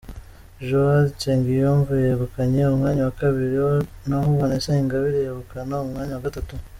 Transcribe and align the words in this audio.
Johali 0.67 1.07
Nsengiyumva 1.15 1.91
yegukanye 2.05 2.61
umwanya 2.65 3.01
wa 3.07 3.13
kabiri 3.19 3.57
naho 4.07 4.27
Vanessa 4.39 4.71
Ingabire 4.81 5.17
yegukana 5.25 5.75
umwanya 5.85 6.13
wa 6.15 6.25
gatatu. 6.27 6.53